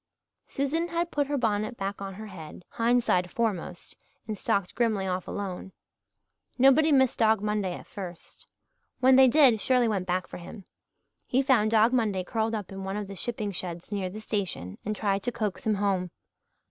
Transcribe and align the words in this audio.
Susan 0.47 0.87
had 0.87 1.11
put 1.11 1.27
her 1.27 1.37
bonnet 1.37 1.77
back 1.77 2.01
on 2.01 2.15
her 2.15 2.25
head, 2.25 2.65
hindside 2.79 3.29
foremost, 3.29 3.95
and 4.27 4.35
stalked 4.35 4.73
grimly 4.73 5.05
off 5.05 5.27
alone. 5.27 5.73
Nobody 6.57 6.91
missed 6.91 7.19
Dog 7.19 7.39
Monday 7.39 7.73
at 7.75 7.85
first. 7.85 8.47
When 8.99 9.15
they 9.15 9.27
did 9.27 9.61
Shirley 9.61 9.87
went 9.87 10.07
back 10.07 10.25
for 10.25 10.37
him. 10.37 10.65
He 11.27 11.43
found 11.43 11.69
Dog 11.69 11.93
Monday 11.93 12.23
curled 12.23 12.55
up 12.55 12.71
in 12.71 12.83
one 12.83 12.97
of 12.97 13.07
the 13.07 13.15
shipping 13.15 13.51
sheds 13.51 13.91
near 13.91 14.09
the 14.09 14.21
station 14.21 14.79
and 14.83 14.95
tried 14.95 15.21
to 15.21 15.31
coax 15.31 15.67
him 15.67 15.75
home. 15.75 16.09